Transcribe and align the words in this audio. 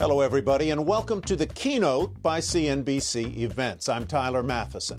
Hello, 0.00 0.22
everybody, 0.22 0.70
and 0.70 0.86
welcome 0.86 1.20
to 1.20 1.36
the 1.36 1.46
keynote 1.46 2.22
by 2.22 2.40
CNBC 2.40 3.36
Events. 3.36 3.86
I'm 3.86 4.06
Tyler 4.06 4.42
Mathisen. 4.42 4.98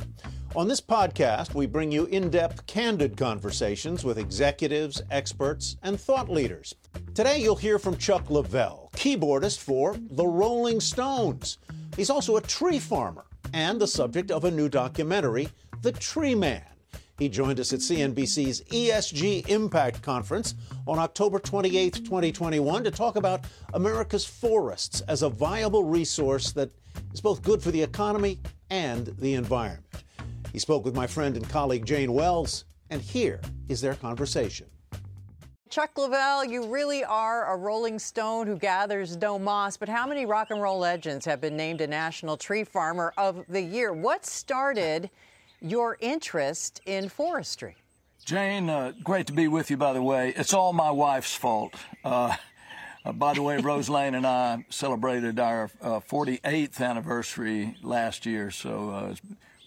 On 0.55 0.67
this 0.67 0.79
podcast, 0.79 1.55
we 1.55 1.65
bring 1.65 1.91
you 1.91 2.05
in 2.05 2.29
depth, 2.29 2.67
candid 2.67 3.17
conversations 3.17 4.03
with 4.03 4.19
executives, 4.19 5.01
experts, 5.09 5.75
and 5.81 5.99
thought 5.99 6.29
leaders. 6.29 6.75
Today, 7.15 7.41
you'll 7.41 7.55
hear 7.55 7.79
from 7.79 7.97
Chuck 7.97 8.25
Leavell, 8.25 8.91
keyboardist 8.91 9.57
for 9.57 9.95
The 10.11 10.27
Rolling 10.27 10.79
Stones. 10.79 11.57
He's 11.97 12.11
also 12.11 12.37
a 12.37 12.41
tree 12.41 12.77
farmer 12.77 13.25
and 13.55 13.81
the 13.81 13.87
subject 13.87 14.29
of 14.29 14.45
a 14.45 14.51
new 14.51 14.69
documentary, 14.69 15.49
The 15.81 15.93
Tree 15.93 16.35
Man. 16.35 16.61
He 17.17 17.29
joined 17.29 17.59
us 17.59 17.71
at 17.73 17.79
CNBC's 17.79 18.61
ESG 18.61 19.47
Impact 19.47 20.01
Conference 20.01 20.55
on 20.87 20.97
October 20.97 21.39
28, 21.39 21.93
2021, 22.05 22.83
to 22.83 22.91
talk 22.91 23.15
about 23.15 23.45
America's 23.73 24.25
forests 24.25 25.01
as 25.01 25.21
a 25.21 25.29
viable 25.29 25.83
resource 25.83 26.51
that 26.53 26.71
is 27.13 27.21
both 27.21 27.43
good 27.43 27.61
for 27.61 27.71
the 27.71 27.81
economy 27.81 28.39
and 28.69 29.07
the 29.19 29.35
environment. 29.35 29.85
He 30.51 30.59
spoke 30.59 30.83
with 30.83 30.95
my 30.95 31.07
friend 31.07 31.37
and 31.37 31.47
colleague 31.47 31.85
Jane 31.85 32.13
Wells, 32.13 32.65
and 32.89 33.01
here 33.01 33.39
is 33.69 33.81
their 33.81 33.95
conversation. 33.95 34.67
Chuck 35.69 35.95
Leavell, 35.95 36.49
you 36.49 36.65
really 36.65 37.05
are 37.05 37.53
a 37.53 37.55
rolling 37.55 37.97
stone 37.97 38.45
who 38.45 38.57
gathers 38.57 39.15
no 39.15 39.39
moss, 39.39 39.77
but 39.77 39.87
how 39.87 40.05
many 40.05 40.25
rock 40.25 40.51
and 40.51 40.61
roll 40.61 40.79
legends 40.79 41.25
have 41.25 41.39
been 41.39 41.55
named 41.55 41.79
a 41.79 41.87
National 41.87 42.35
Tree 42.35 42.65
Farmer 42.65 43.13
of 43.17 43.45
the 43.47 43.61
Year? 43.61 43.93
What 43.93 44.25
started 44.25 45.09
your 45.61 45.97
interest 45.99 46.81
in 46.85 47.07
forestry. 47.09 47.75
Jane, 48.25 48.69
uh, 48.69 48.93
great 49.03 49.27
to 49.27 49.33
be 49.33 49.47
with 49.47 49.71
you, 49.71 49.77
by 49.77 49.93
the 49.93 50.01
way. 50.01 50.33
It's 50.35 50.53
all 50.53 50.73
my 50.73 50.91
wife's 50.91 51.35
fault. 51.35 51.75
Uh, 52.03 52.35
uh, 53.03 53.11
by 53.13 53.33
the 53.33 53.41
way, 53.41 53.57
Rose 53.61 53.89
Lane 53.89 54.15
and 54.15 54.25
I 54.25 54.65
celebrated 54.69 55.39
our 55.39 55.69
48th 55.81 56.79
uh, 56.79 56.83
anniversary 56.83 57.75
last 57.81 58.25
year, 58.25 58.51
so 58.51 58.89
uh, 58.89 59.15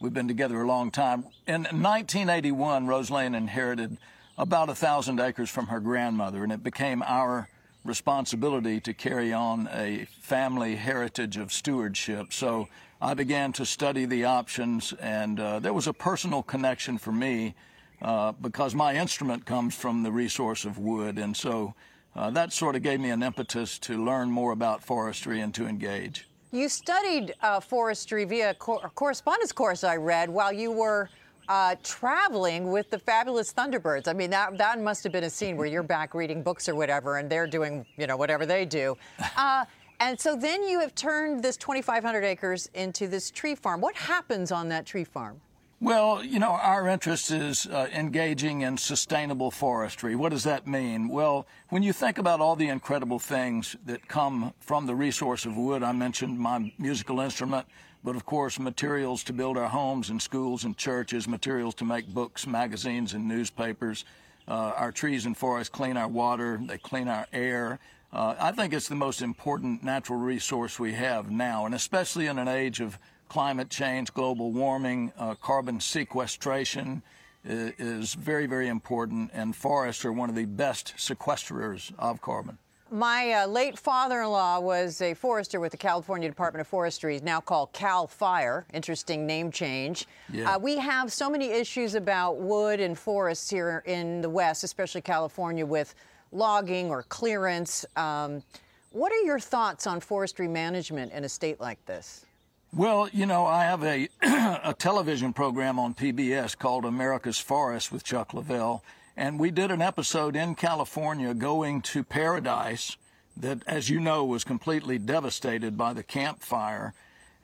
we've 0.01 0.15
been 0.15 0.29
together 0.29 0.63
a 0.63 0.67
long 0.67 0.91
time. 0.91 1.25
In 1.47 1.63
1981, 1.63 2.87
Rose 2.87 3.11
Lane 3.11 3.35
inherited 3.35 3.97
about 4.39 4.69
a 4.69 4.75
thousand 4.75 5.21
acres 5.21 5.51
from 5.51 5.67
her 5.67 5.81
grandmother, 5.81 6.43
and 6.43 6.53
it 6.53 6.63
became 6.63 7.03
our 7.03 7.49
responsibility 7.85 8.81
to 8.81 8.95
carry 8.95 9.33
on 9.33 9.69
a 9.73 10.07
family 10.21 10.77
heritage 10.77 11.37
of 11.37 11.53
stewardship. 11.53 12.33
So 12.33 12.69
I 13.05 13.13
began 13.13 13.53
to 13.55 13.67
study 13.67 14.07
the 14.07 14.25
options, 14.25 14.95
and 14.95 15.39
uh, 15.39 15.59
there 15.59 15.75
was 15.75 15.87
a 15.87 15.93
personal 15.93 16.43
connection 16.43 16.97
for 16.97 17.13
me 17.13 17.55
uh, 18.01 18.33
because 18.33 18.75
my 18.75 18.95
instrument 18.95 19.45
comes 19.45 19.75
from 19.75 20.03
the 20.03 20.11
resource 20.11 20.65
of 20.65 20.79
wood, 20.79 21.19
and 21.19 21.37
so 21.37 21.75
uh, 22.17 22.31
that 22.31 22.51
sort 22.51 22.77
of 22.77 22.83
gave 22.83 23.01
me 23.01 23.11
an 23.11 23.23
impetus 23.23 23.79
to 23.81 24.03
learn 24.03 24.31
more 24.31 24.53
about 24.53 24.83
forestry 24.83 25.43
and 25.43 25.53
to 25.53 25.67
engage. 25.67 26.27
You 26.51 26.67
studied 26.71 27.35
uh, 27.43 27.61
forestry 27.61 28.25
via 28.25 28.55
cor- 28.55 28.91
correspondence 28.95 29.53
course 29.53 29.85
I 29.85 29.97
read 29.97 30.31
while 30.31 30.55
you 30.55 30.73
were 30.73 31.11
uh, 31.51 31.77
traveling 31.83 32.73
with 32.73 32.89
the 32.89 32.99
fabulous 32.99 33.53
Thunderbirds. 33.53 34.09
I 34.09 34.15
mean, 34.15 34.31
that 34.31 34.57
that 34.57 34.81
must 34.81 35.05
have 35.05 35.13
been 35.13 35.25
a 35.25 35.31
scene 35.31 35.59
where 35.59 35.67
you're 35.67 35.83
back 35.83 36.15
reading 36.15 36.43
books 36.43 36.71
or 36.71 36.75
whatever, 36.75 37.19
and 37.19 37.29
they're 37.29 37.47
doing 37.47 37.85
you 37.99 38.07
know 38.07 38.17
whatever 38.17 38.47
they 38.47 38.65
do. 38.65 38.97
Uh, 39.37 39.67
and 40.01 40.19
so 40.19 40.37
then 40.37 40.63
you 40.63 40.81
have 40.81 40.95
turned 40.95 41.43
this 41.43 41.57
2,500 41.57 42.25
acres 42.25 42.69
into 42.75 43.07
this 43.09 43.31
tree 43.31 43.55
farm. 43.55 43.81
What 43.81 43.95
happens 43.95 44.53
on 44.53 44.69
that 44.71 44.87
tree 44.87 45.05
farm? 45.05 45.41
Well, 45.81 46.25
you 46.25 46.39
know, 46.39 46.53
our 46.53 46.89
interest 46.89 47.31
is 47.31 47.67
uh, 47.67 47.89
engaging 47.93 48.63
in 48.63 48.79
sustainable 48.79 49.51
forestry. 49.51 50.17
What 50.17 50.31
does 50.31 50.45
that 50.45 50.67
mean? 50.67 51.09
Well, 51.09 51.47
when 51.69 51.83
you 51.83 51.93
think 51.93 52.17
about 52.17 52.41
all 52.41 52.57
the 52.57 52.69
incredible 52.69 53.19
things 53.19 53.77
that 53.85 54.09
come 54.09 54.55
from 54.61 54.87
the 54.87 54.95
resource 54.95 55.45
of 55.45 55.57
wood, 55.57 55.83
I 55.83 55.93
mentioned 55.93 56.39
my 56.39 56.73
musical 56.79 57.21
instrument, 57.21 57.67
but 58.03 58.17
of 58.17 58.25
course, 58.25 58.59
materials 58.59 59.23
to 59.25 59.35
build 59.35 59.59
our 59.59 59.69
homes 59.69 60.09
and 60.09 60.23
schools 60.23 60.65
and 60.65 60.77
churches, 60.77 61.29
materials 61.29 61.75
to 61.75 61.85
make 61.85 62.07
books, 62.07 62.47
magazines, 62.47 63.13
and 63.13 63.29
newspapers. 63.29 64.07
Uh, 64.49 64.73
our 64.77 64.93
trees 64.93 65.27
and 65.27 65.37
forests 65.37 65.69
clean 65.69 65.97
our 65.97 66.09
water, 66.09 66.61
they 66.63 66.79
clean 66.79 67.09
our 67.09 67.27
air. 67.33 67.79
Uh, 68.15 68.37
I 68.39 68.53
think 68.53 68.73
it's 68.73 68.89
the 68.89 68.95
most 68.95 69.23
important 69.23 69.83
natural 69.83 70.21
resource 70.21 70.79
we 70.79 70.93
have 70.93 71.33
now, 71.33 71.67
and 71.67 71.75
especially 71.75 72.29
in 72.29 72.39
an 72.39 72.47
age 72.47 72.81
of 72.81 72.97
climate 73.29 73.71
change, 73.71 74.15
global 74.15 74.53
warming, 74.53 75.13
uh, 75.19 75.35
carbon 75.35 75.81
sequestration 75.81 77.03
is 77.45 78.15
very, 78.15 78.47
very 78.47 78.69
important, 78.69 79.31
and 79.35 79.55
forests 79.55 80.05
are 80.05 80.13
one 80.13 80.31
of 80.31 80.37
the 80.37 80.45
best 80.47 80.95
sequesterers 80.97 81.93
of 81.99 82.23
carbon. 82.23 82.57
My 82.91 83.33
uh, 83.33 83.47
late 83.49 83.79
father 83.79 84.23
in 84.23 84.29
law 84.29 84.61
was 84.61 85.01
a 85.01 85.15
forester 85.15 85.59
with 85.59 85.73
the 85.73 85.77
California 85.77 86.29
Department 86.29 86.61
of 86.61 86.69
Forestry, 86.69 87.21
now 87.23 87.41
called 87.41 87.73
CAL 87.73 88.07
FIRE. 88.07 88.67
Interesting 88.73 89.27
name 89.27 89.51
change. 89.51 90.07
Yeah. 90.33 90.55
Uh, 90.55 90.59
we 90.59 90.77
have 90.77 91.13
so 91.13 91.29
many 91.29 91.51
issues 91.51 91.97
about 91.97 92.37
wood 92.37 92.79
and 92.79 92.97
forests 92.97 93.51
here 93.51 93.83
in 93.87 94.21
the 94.21 94.31
West, 94.31 94.63
especially 94.63 95.01
California, 95.01 95.67
with 95.67 95.95
logging 96.35 96.91
or 96.91 97.05
clearance. 97.05 97.87
Um, 97.97 98.43
what 98.91 99.13
are 99.13 99.23
your 99.23 99.41
thoughts 99.41 99.87
on 99.87 100.01
forestry 100.01 100.49
management 100.49 101.13
in 101.13 101.25
a 101.25 101.29
state 101.29 101.61
like 101.61 101.85
this? 101.87 102.27
Well, 102.73 103.09
you 103.13 103.25
know, 103.25 103.47
I 103.47 103.65
have 103.65 103.85
a, 103.85 104.09
a 104.23 104.75
television 104.77 105.33
program 105.33 105.79
on 105.79 105.95
PBS 105.95 106.59
called 106.59 106.85
America's 106.85 107.39
Forest 107.39 107.93
with 107.93 108.03
Chuck 108.03 108.33
Leavell, 108.33 108.81
and 109.17 109.39
we 109.39 109.53
did 109.53 109.71
an 109.71 109.81
episode 109.81 110.35
in 110.35 110.57
California 110.57 111.33
going 111.35 111.83
to 111.83 112.03
Paradise 112.03 112.97
that, 113.37 113.63
as 113.67 113.91
you 113.91 114.01
know, 114.01 114.25
was 114.25 114.43
completely 114.45 114.99
devastated 114.99 115.77
by 115.77 115.93
the 115.93 116.03
Camp 116.03 116.41
Fire. 116.41 116.95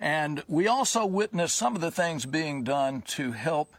And 0.01 0.43
we 0.49 0.67
also 0.67 1.05
witnessed 1.05 1.57
some 1.57 1.75
of 1.75 1.81
the 1.81 1.91
things 1.91 2.27
being 2.27 2.65
done 2.65 3.03
to 3.03 3.33
help 3.33 3.75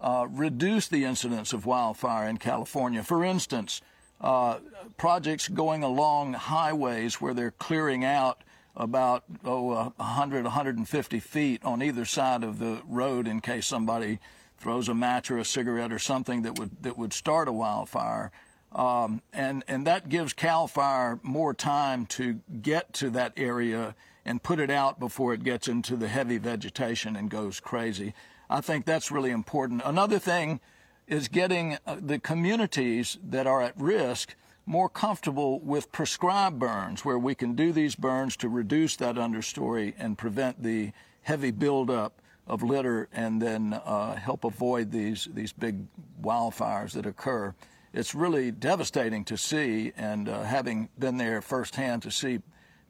uh, 0.00 0.26
reduce 0.30 0.88
the 0.88 1.04
incidence 1.04 1.52
of 1.52 1.66
wildfire 1.66 2.28
in 2.28 2.36
California. 2.38 3.02
For 3.02 3.24
instance, 3.24 3.80
uh, 4.24 4.58
projects 4.96 5.48
going 5.48 5.82
along 5.82 6.32
highways 6.32 7.20
where 7.20 7.34
they're 7.34 7.50
clearing 7.50 8.06
out 8.06 8.42
about 8.74 9.22
oh, 9.44 9.70
uh, 9.70 9.90
100, 9.96 10.44
150 10.44 11.20
feet 11.20 11.62
on 11.62 11.82
either 11.82 12.06
side 12.06 12.42
of 12.42 12.58
the 12.58 12.80
road 12.88 13.28
in 13.28 13.42
case 13.42 13.66
somebody 13.66 14.18
throws 14.56 14.88
a 14.88 14.94
match 14.94 15.30
or 15.30 15.36
a 15.36 15.44
cigarette 15.44 15.92
or 15.92 15.98
something 15.98 16.40
that 16.40 16.58
would 16.58 16.70
that 16.82 16.96
would 16.96 17.12
start 17.12 17.48
a 17.48 17.52
wildfire. 17.52 18.32
Um, 18.72 19.20
and 19.34 19.62
and 19.68 19.86
that 19.86 20.08
gives 20.08 20.32
Cal 20.32 20.66
Fire 20.68 21.20
more 21.22 21.52
time 21.52 22.06
to 22.06 22.40
get 22.62 22.94
to 22.94 23.10
that 23.10 23.34
area 23.36 23.94
and 24.24 24.42
put 24.42 24.58
it 24.58 24.70
out 24.70 24.98
before 24.98 25.34
it 25.34 25.44
gets 25.44 25.68
into 25.68 25.96
the 25.96 26.08
heavy 26.08 26.38
vegetation 26.38 27.14
and 27.14 27.28
goes 27.28 27.60
crazy. 27.60 28.14
I 28.48 28.62
think 28.62 28.86
that's 28.86 29.10
really 29.10 29.30
important. 29.30 29.82
Another 29.84 30.18
thing 30.18 30.60
is 31.06 31.28
getting 31.28 31.78
uh, 31.86 31.96
the 32.00 32.18
communities 32.18 33.18
that 33.22 33.46
are 33.46 33.62
at 33.62 33.78
risk 33.78 34.34
more 34.66 34.88
comfortable 34.88 35.60
with 35.60 35.92
prescribed 35.92 36.58
burns, 36.58 37.04
where 37.04 37.18
we 37.18 37.34
can 37.34 37.54
do 37.54 37.72
these 37.72 37.94
burns 37.94 38.36
to 38.36 38.48
reduce 38.48 38.96
that 38.96 39.16
understory 39.16 39.92
and 39.98 40.16
prevent 40.16 40.62
the 40.62 40.92
heavy 41.22 41.50
buildup 41.50 42.20
of 42.46 42.62
litter 42.62 43.08
and 43.12 43.40
then 43.40 43.72
uh, 43.72 44.14
help 44.14 44.44
avoid 44.44 44.90
these, 44.90 45.28
these 45.34 45.52
big 45.52 45.76
wildfires 46.22 46.92
that 46.92 47.06
occur. 47.06 47.54
It's 47.92 48.14
really 48.14 48.50
devastating 48.50 49.24
to 49.26 49.36
see, 49.36 49.92
and 49.96 50.28
uh, 50.28 50.42
having 50.42 50.88
been 50.98 51.16
there 51.16 51.40
firsthand 51.40 52.02
to 52.02 52.10
see 52.10 52.40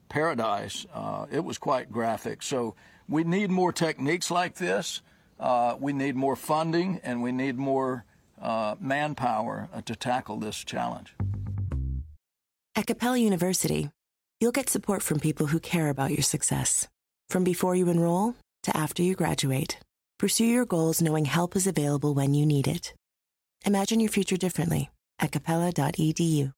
paradise, 0.09 0.85
uh, 0.93 1.25
it 1.31 1.43
was 1.43 1.57
quite 1.57 1.91
graphic. 1.91 2.41
So 2.41 2.75
we 3.07 3.23
need 3.23 3.51
more 3.51 3.71
techniques 3.71 4.31
like 4.31 4.55
this. 4.55 5.01
Uh, 5.39 5.75
we 5.79 5.93
need 5.93 6.15
more 6.15 6.35
funding 6.35 6.99
and 7.03 7.21
we 7.21 7.31
need 7.31 7.57
more 7.57 8.05
uh, 8.41 8.75
manpower 8.79 9.69
uh, 9.73 9.81
to 9.81 9.95
tackle 9.95 10.37
this 10.37 10.63
challenge. 10.63 11.13
At 12.75 12.87
Capella 12.87 13.17
University, 13.17 13.89
you'll 14.39 14.51
get 14.51 14.69
support 14.69 15.01
from 15.01 15.19
people 15.19 15.47
who 15.47 15.59
care 15.59 15.89
about 15.89 16.11
your 16.11 16.23
success. 16.23 16.87
From 17.29 17.43
before 17.43 17.75
you 17.75 17.89
enroll 17.89 18.35
to 18.63 18.75
after 18.75 19.01
you 19.01 19.15
graduate, 19.15 19.77
pursue 20.19 20.45
your 20.45 20.65
goals 20.65 21.01
knowing 21.01 21.25
help 21.25 21.55
is 21.55 21.67
available 21.67 22.13
when 22.13 22.33
you 22.33 22.45
need 22.45 22.67
it. 22.67 22.93
Imagine 23.65 23.99
your 23.99 24.11
future 24.11 24.37
differently 24.37 24.89
at 25.19 25.31
capella.edu. 25.31 26.51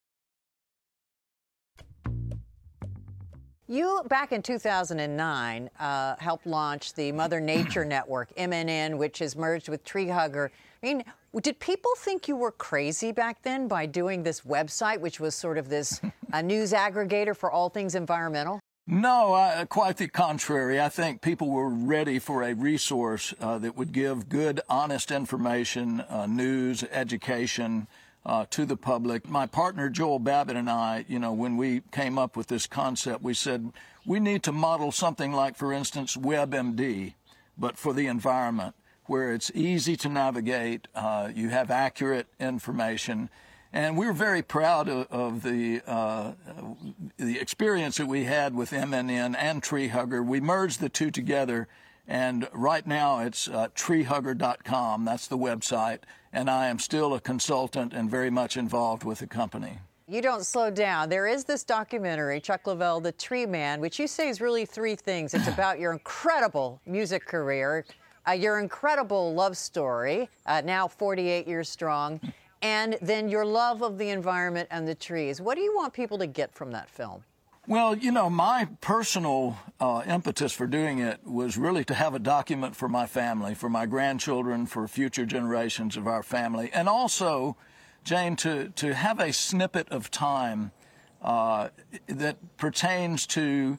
You, 3.70 4.00
back 4.08 4.32
in 4.32 4.40
2009, 4.40 5.68
uh, 5.78 6.16
helped 6.18 6.46
launch 6.46 6.94
the 6.94 7.12
Mother 7.12 7.38
Nature 7.38 7.84
Network, 7.84 8.34
MNN, 8.34 8.96
which 8.96 9.18
has 9.18 9.36
merged 9.36 9.68
with 9.68 9.84
Tree 9.84 10.08
Hugger. 10.08 10.50
I 10.82 10.86
mean, 10.86 11.04
did 11.42 11.60
people 11.60 11.90
think 11.98 12.28
you 12.28 12.36
were 12.36 12.52
crazy 12.52 13.12
back 13.12 13.42
then 13.42 13.68
by 13.68 13.84
doing 13.84 14.22
this 14.22 14.40
website, 14.40 15.00
which 15.00 15.20
was 15.20 15.34
sort 15.34 15.58
of 15.58 15.68
this 15.68 16.00
a 16.32 16.42
news 16.42 16.72
aggregator 16.72 17.36
for 17.36 17.50
all 17.50 17.68
things 17.68 17.94
environmental? 17.94 18.58
No, 18.86 19.34
uh, 19.34 19.66
quite 19.66 19.98
the 19.98 20.08
contrary. 20.08 20.80
I 20.80 20.88
think 20.88 21.20
people 21.20 21.50
were 21.50 21.68
ready 21.68 22.18
for 22.18 22.42
a 22.44 22.54
resource 22.54 23.34
uh, 23.38 23.58
that 23.58 23.76
would 23.76 23.92
give 23.92 24.30
good, 24.30 24.62
honest 24.70 25.10
information, 25.10 26.00
uh, 26.00 26.24
news, 26.24 26.84
education, 26.84 27.86
uh, 28.28 28.44
to 28.50 28.66
the 28.66 28.76
public. 28.76 29.26
My 29.28 29.46
partner 29.46 29.88
Joel 29.88 30.18
Babbitt 30.18 30.54
and 30.54 30.68
I, 30.68 31.06
you 31.08 31.18
know, 31.18 31.32
when 31.32 31.56
we 31.56 31.80
came 31.90 32.18
up 32.18 32.36
with 32.36 32.48
this 32.48 32.66
concept, 32.66 33.22
we 33.24 33.32
said 33.32 33.72
we 34.04 34.20
need 34.20 34.42
to 34.42 34.52
model 34.52 34.92
something 34.92 35.32
like, 35.32 35.56
for 35.56 35.72
instance, 35.72 36.14
WebMD, 36.14 37.14
but 37.56 37.78
for 37.78 37.94
the 37.94 38.06
environment, 38.06 38.74
where 39.06 39.32
it's 39.32 39.50
easy 39.54 39.96
to 39.96 40.10
navigate, 40.10 40.86
uh, 40.94 41.30
you 41.34 41.48
have 41.48 41.70
accurate 41.70 42.26
information. 42.38 43.30
And 43.72 43.96
we 43.96 44.06
were 44.06 44.12
very 44.12 44.42
proud 44.42 44.88
of, 44.90 45.06
of 45.10 45.42
the 45.42 45.80
uh, 45.86 46.32
the 47.16 47.38
experience 47.38 47.96
that 47.96 48.06
we 48.06 48.24
had 48.24 48.54
with 48.54 48.70
MNN 48.70 49.36
and 49.38 49.62
Tree 49.62 49.88
Hugger. 49.88 50.22
We 50.22 50.40
merged 50.40 50.80
the 50.80 50.88
two 50.90 51.10
together 51.10 51.66
and 52.06 52.48
right 52.52 52.86
now 52.86 53.20
it's 53.20 53.48
uh, 53.48 53.68
treehugger.com. 53.76 55.04
That's 55.04 55.26
the 55.26 55.36
website. 55.36 56.00
And 56.32 56.50
I 56.50 56.66
am 56.66 56.78
still 56.78 57.14
a 57.14 57.20
consultant 57.20 57.92
and 57.92 58.10
very 58.10 58.30
much 58.30 58.56
involved 58.56 59.04
with 59.04 59.20
the 59.20 59.26
company. 59.26 59.78
You 60.06 60.22
don't 60.22 60.44
slow 60.44 60.70
down. 60.70 61.10
There 61.10 61.26
is 61.26 61.44
this 61.44 61.64
documentary, 61.64 62.40
Chuck 62.40 62.64
Leavell, 62.64 63.02
The 63.02 63.12
Tree 63.12 63.44
Man, 63.44 63.78
which 63.80 63.98
you 63.98 64.06
say 64.06 64.28
is 64.28 64.40
really 64.40 64.64
three 64.64 64.94
things. 64.94 65.34
It's 65.34 65.48
about 65.54 65.78
your 65.78 65.92
incredible 65.92 66.80
music 66.86 67.26
career, 67.26 67.84
uh, 68.26 68.32
your 68.32 68.58
incredible 68.58 69.34
love 69.34 69.56
story, 69.56 70.30
uh, 70.46 70.62
now 70.64 70.88
48 70.88 71.46
years 71.46 71.68
strong, 71.68 72.20
and 72.62 72.96
then 73.02 73.28
your 73.28 73.44
love 73.44 73.82
of 73.82 73.98
the 73.98 74.08
environment 74.08 74.68
and 74.70 74.88
the 74.88 74.94
trees. 74.94 75.40
What 75.40 75.56
do 75.56 75.60
you 75.60 75.76
want 75.76 75.92
people 75.92 76.16
to 76.18 76.26
get 76.26 76.54
from 76.54 76.70
that 76.72 76.88
film? 76.88 77.22
Well, 77.68 77.98
you 77.98 78.12
know, 78.12 78.30
my 78.30 78.66
personal 78.80 79.58
uh, 79.78 80.02
impetus 80.06 80.54
for 80.54 80.66
doing 80.66 81.00
it 81.00 81.20
was 81.26 81.58
really 81.58 81.84
to 81.84 81.92
have 81.92 82.14
a 82.14 82.18
document 82.18 82.74
for 82.74 82.88
my 82.88 83.04
family, 83.04 83.54
for 83.54 83.68
my 83.68 83.84
grandchildren, 83.84 84.64
for 84.64 84.88
future 84.88 85.26
generations 85.26 85.98
of 85.98 86.06
our 86.06 86.22
family, 86.22 86.70
and 86.72 86.88
also, 86.88 87.58
Jane, 88.04 88.36
to, 88.36 88.70
to 88.70 88.94
have 88.94 89.20
a 89.20 89.34
snippet 89.34 89.86
of 89.90 90.10
time 90.10 90.70
uh, 91.20 91.68
that 92.06 92.38
pertains 92.56 93.26
to 93.26 93.76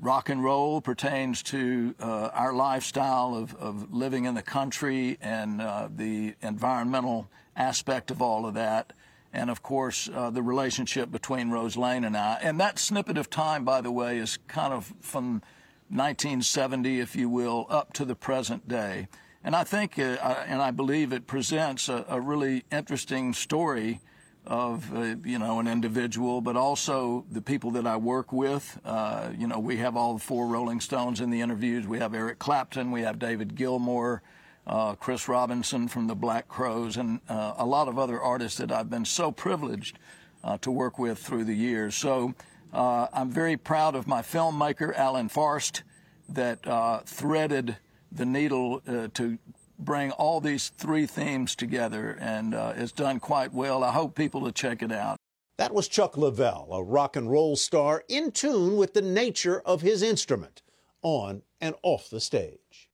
rock 0.00 0.30
and 0.30 0.42
roll, 0.42 0.80
pertains 0.80 1.40
to 1.44 1.94
uh, 2.00 2.30
our 2.34 2.52
lifestyle 2.52 3.36
of, 3.36 3.54
of 3.54 3.94
living 3.94 4.24
in 4.24 4.34
the 4.34 4.42
country 4.42 5.16
and 5.20 5.62
uh, 5.62 5.88
the 5.94 6.34
environmental 6.42 7.28
aspect 7.54 8.10
of 8.10 8.20
all 8.20 8.46
of 8.46 8.54
that 8.54 8.92
and 9.32 9.50
of 9.50 9.62
course 9.62 10.08
uh, 10.14 10.30
the 10.30 10.42
relationship 10.42 11.10
between 11.10 11.50
Rose 11.50 11.76
Lane 11.76 12.04
and 12.04 12.16
I. 12.16 12.38
And 12.42 12.58
that 12.60 12.78
snippet 12.78 13.18
of 13.18 13.30
time, 13.30 13.64
by 13.64 13.80
the 13.80 13.92
way, 13.92 14.18
is 14.18 14.38
kind 14.48 14.72
of 14.72 14.92
from 15.00 15.42
1970, 15.90 17.00
if 17.00 17.16
you 17.16 17.28
will, 17.28 17.66
up 17.70 17.92
to 17.94 18.04
the 18.04 18.14
present 18.14 18.68
day. 18.68 19.08
And 19.44 19.54
I 19.54 19.64
think, 19.64 19.98
uh, 19.98 20.16
and 20.46 20.60
I 20.60 20.70
believe 20.70 21.12
it 21.12 21.26
presents 21.26 21.88
a, 21.88 22.04
a 22.08 22.20
really 22.20 22.64
interesting 22.70 23.32
story 23.32 24.00
of, 24.46 24.94
uh, 24.96 25.16
you 25.24 25.38
know, 25.38 25.60
an 25.60 25.68
individual, 25.68 26.40
but 26.40 26.56
also 26.56 27.24
the 27.30 27.40
people 27.42 27.70
that 27.72 27.86
I 27.86 27.96
work 27.96 28.32
with. 28.32 28.80
Uh, 28.84 29.30
you 29.36 29.46
know, 29.46 29.58
we 29.58 29.76
have 29.76 29.96
all 29.96 30.14
the 30.14 30.20
four 30.20 30.46
Rolling 30.46 30.80
Stones 30.80 31.20
in 31.20 31.30
the 31.30 31.40
interviews. 31.40 31.86
We 31.86 31.98
have 31.98 32.14
Eric 32.14 32.38
Clapton, 32.38 32.90
we 32.90 33.02
have 33.02 33.18
David 33.18 33.54
Gilmour, 33.54 34.22
uh, 34.68 34.94
Chris 34.94 35.28
Robinson 35.28 35.88
from 35.88 36.06
the 36.06 36.14
Black 36.14 36.46
Crowes, 36.46 36.96
and 36.96 37.20
uh, 37.28 37.54
a 37.56 37.64
lot 37.64 37.88
of 37.88 37.98
other 37.98 38.20
artists 38.20 38.58
that 38.58 38.70
I've 38.70 38.90
been 38.90 39.04
so 39.04 39.32
privileged 39.32 39.98
uh, 40.44 40.58
to 40.58 40.70
work 40.70 40.98
with 40.98 41.18
through 41.18 41.44
the 41.44 41.54
years. 41.54 41.94
So 41.94 42.34
uh, 42.72 43.06
I'm 43.12 43.30
very 43.30 43.56
proud 43.56 43.94
of 43.94 44.06
my 44.06 44.20
filmmaker, 44.20 44.94
Allen 44.94 45.28
Farst, 45.28 45.82
that 46.28 46.66
uh, 46.66 47.00
threaded 47.00 47.76
the 48.12 48.26
needle 48.26 48.80
to 49.14 49.38
bring 49.78 50.10
all 50.12 50.40
these 50.40 50.70
three 50.70 51.06
themes 51.06 51.54
together, 51.54 52.16
and 52.20 52.54
it's 52.54 52.92
done 52.92 53.20
quite 53.20 53.52
well. 53.52 53.84
I 53.84 53.92
hope 53.92 54.14
people 54.14 54.40
will 54.40 54.52
check 54.52 54.82
it 54.82 54.92
out. 54.92 55.18
That 55.58 55.74
was 55.74 55.88
Chuck 55.88 56.14
Leavell, 56.14 56.68
a 56.70 56.82
rock 56.82 57.16
and 57.16 57.30
roll 57.30 57.56
star 57.56 58.04
in 58.08 58.30
tune 58.30 58.76
with 58.76 58.94
the 58.94 59.02
nature 59.02 59.60
of 59.60 59.82
his 59.82 60.02
instrument, 60.02 60.62
on 61.02 61.42
and 61.60 61.74
off 61.82 62.08
the 62.08 62.20
stage. 62.20 62.88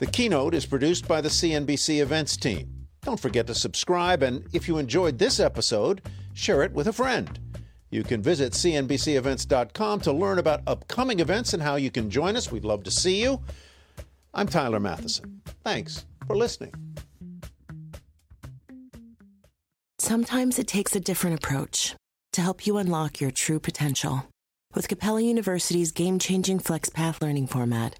The 0.00 0.06
keynote 0.06 0.54
is 0.54 0.64
produced 0.64 1.06
by 1.06 1.20
the 1.20 1.28
CNBC 1.28 2.00
events 2.00 2.34
team. 2.38 2.86
Don't 3.02 3.20
forget 3.20 3.46
to 3.48 3.54
subscribe, 3.54 4.22
and 4.22 4.46
if 4.54 4.66
you 4.66 4.78
enjoyed 4.78 5.18
this 5.18 5.38
episode, 5.38 6.00
share 6.32 6.62
it 6.62 6.72
with 6.72 6.86
a 6.86 6.92
friend. 6.92 7.38
You 7.90 8.02
can 8.02 8.22
visit 8.22 8.54
CNBCEvents.com 8.54 10.00
to 10.00 10.12
learn 10.12 10.38
about 10.38 10.62
upcoming 10.66 11.20
events 11.20 11.52
and 11.52 11.62
how 11.62 11.76
you 11.76 11.90
can 11.90 12.08
join 12.08 12.34
us. 12.34 12.50
We'd 12.50 12.64
love 12.64 12.82
to 12.84 12.90
see 12.90 13.20
you. 13.20 13.42
I'm 14.32 14.48
Tyler 14.48 14.80
Mathisen. 14.80 15.40
Thanks 15.64 16.06
for 16.26 16.34
listening. 16.34 16.72
Sometimes 19.98 20.58
it 20.58 20.66
takes 20.66 20.96
a 20.96 21.00
different 21.00 21.36
approach 21.36 21.94
to 22.32 22.40
help 22.40 22.66
you 22.66 22.78
unlock 22.78 23.20
your 23.20 23.30
true 23.30 23.60
potential. 23.60 24.26
With 24.74 24.88
Capella 24.88 25.20
University's 25.20 25.92
game 25.92 26.18
changing 26.18 26.60
FlexPath 26.60 27.20
learning 27.20 27.48
format, 27.48 27.99